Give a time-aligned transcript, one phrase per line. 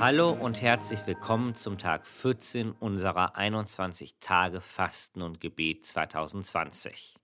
[0.00, 7.14] Hallo und herzlich willkommen zum Tag 14 unserer 21 Tage Fasten und Gebet 2020.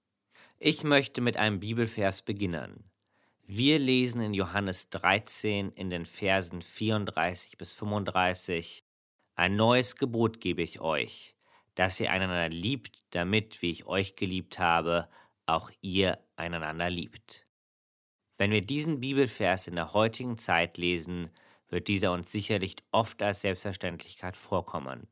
[0.60, 2.84] Ich möchte mit einem Bibelvers beginnen.
[3.44, 8.84] Wir lesen in Johannes 13 in den Versen 34 bis 35,
[9.34, 11.34] Ein neues Gebot gebe ich euch,
[11.78, 15.08] dass ihr einander liebt, damit, wie ich euch geliebt habe,
[15.46, 17.46] auch ihr einander liebt.
[18.36, 21.30] Wenn wir diesen Bibelvers in der heutigen Zeit lesen,
[21.68, 25.06] wird dieser uns sicherlich oft als Selbstverständlichkeit vorkommen.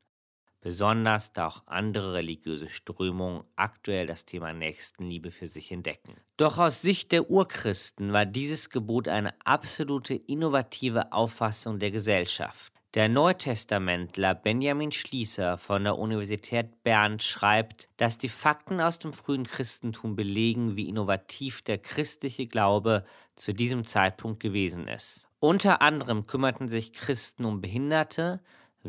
[0.66, 6.16] Besonders da auch andere religiöse Strömungen aktuell das Thema Nächstenliebe für sich entdecken.
[6.36, 12.72] Doch aus Sicht der Urchristen war dieses Gebot eine absolute innovative Auffassung der Gesellschaft.
[12.94, 19.46] Der Neutestamentler Benjamin Schließer von der Universität Bern schreibt, dass die Fakten aus dem frühen
[19.46, 23.04] Christentum belegen, wie innovativ der christliche Glaube
[23.36, 25.28] zu diesem Zeitpunkt gewesen ist.
[25.38, 28.40] Unter anderem kümmerten sich Christen um Behinderte,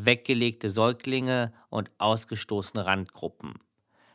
[0.06, 3.56] weggelegte Säuglinge und ausgestoßene Randgruppen.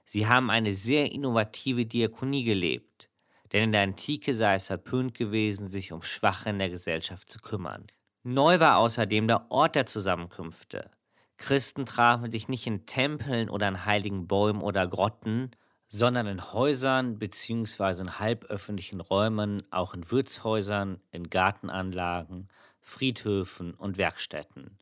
[0.04, 3.08] Sie haben eine sehr innovative Diakonie gelebt,
[3.52, 7.38] denn in der Antike sei es verpönt gewesen, sich um Schwache in der Gesellschaft zu
[7.38, 7.84] kümmern.
[8.22, 10.90] Neu war außerdem der Ort der Zusammenkünfte.
[11.36, 15.50] Christen trafen sich nicht in Tempeln oder an heiligen Bäumen oder Grotten,
[15.88, 18.02] sondern in Häusern bzw.
[18.02, 22.48] in halböffentlichen Räumen, auch in Wirtshäusern, in Gartenanlagen,
[22.80, 24.78] Friedhöfen und Werkstätten.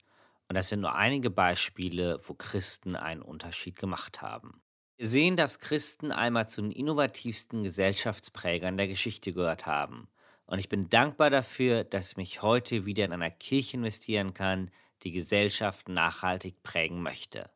[0.50, 4.60] Und das sind nur einige Beispiele, wo Christen einen Unterschied gemacht haben.
[4.96, 10.08] Wir sehen, dass Christen einmal zu den innovativsten Gesellschaftsprägern der Geschichte gehört haben.
[10.46, 14.72] Und ich bin dankbar dafür, dass ich mich heute wieder in einer Kirche investieren kann,
[15.04, 17.48] die Gesellschaft nachhaltig prägen möchte.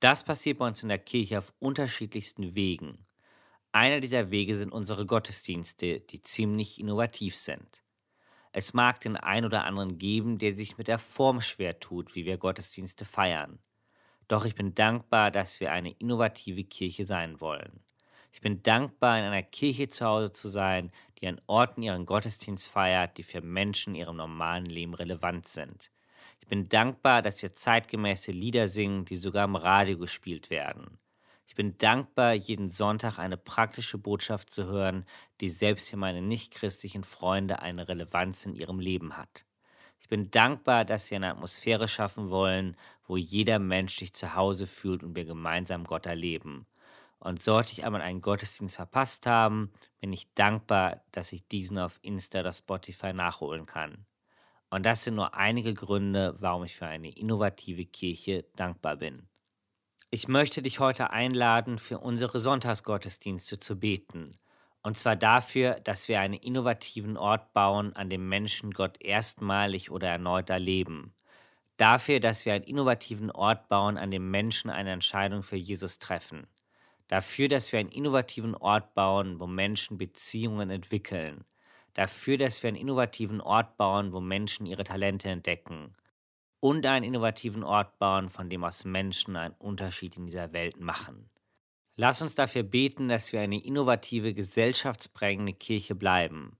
[0.00, 2.98] Das passiert bei uns in der Kirche auf unterschiedlichsten Wegen.
[3.70, 7.81] Einer dieser Wege sind unsere Gottesdienste, die ziemlich innovativ sind.
[8.52, 12.26] Es mag den einen oder anderen geben, der sich mit der Form schwer tut, wie
[12.26, 13.58] wir Gottesdienste feiern.
[14.28, 17.82] Doch ich bin dankbar, dass wir eine innovative Kirche sein wollen.
[18.32, 22.66] Ich bin dankbar, in einer Kirche zu Hause zu sein, die an Orten ihren Gottesdienst
[22.66, 25.90] feiert, die für Menschen in ihrem normalen Leben relevant sind.
[26.40, 30.98] Ich bin dankbar, dass wir zeitgemäße Lieder singen, die sogar im Radio gespielt werden.
[31.52, 35.04] Ich bin dankbar, jeden Sonntag eine praktische Botschaft zu hören,
[35.42, 39.44] die selbst für meine nichtchristlichen Freunde eine Relevanz in ihrem Leben hat.
[40.00, 42.74] Ich bin dankbar, dass wir eine Atmosphäre schaffen wollen,
[43.06, 46.66] wo jeder Mensch sich zu Hause fühlt und wir gemeinsam Gott erleben.
[47.18, 51.98] Und sollte ich einmal einen Gottesdienst verpasst haben, bin ich dankbar, dass ich diesen auf
[52.00, 54.06] Insta oder Spotify nachholen kann.
[54.70, 59.28] Und das sind nur einige Gründe, warum ich für eine innovative Kirche dankbar bin.
[60.14, 64.38] Ich möchte dich heute einladen, für unsere Sonntagsgottesdienste zu beten.
[64.82, 70.08] Und zwar dafür, dass wir einen innovativen Ort bauen, an dem Menschen Gott erstmalig oder
[70.08, 71.14] erneut erleben.
[71.78, 76.46] Dafür, dass wir einen innovativen Ort bauen, an dem Menschen eine Entscheidung für Jesus treffen.
[77.08, 81.46] Dafür, dass wir einen innovativen Ort bauen, wo Menschen Beziehungen entwickeln.
[81.94, 85.94] Dafür, dass wir einen innovativen Ort bauen, wo Menschen ihre Talente entdecken
[86.62, 91.28] und einen innovativen Ort bauen, von dem aus Menschen einen Unterschied in dieser Welt machen.
[91.96, 96.56] Lass uns dafür beten, dass wir eine innovative, gesellschaftsprägende Kirche bleiben.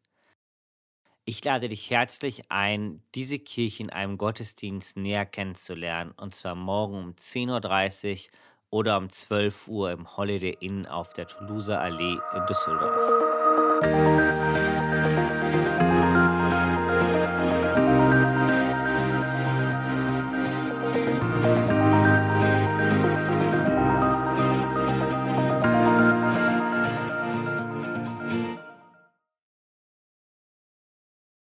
[1.25, 6.97] Ich lade dich herzlich ein, diese Kirche in einem Gottesdienst näher kennenzulernen, und zwar morgen
[6.97, 8.31] um 10.30 Uhr
[8.71, 13.23] oder um 12 Uhr im Holiday Inn auf der Toulouse Allee in Düsseldorf.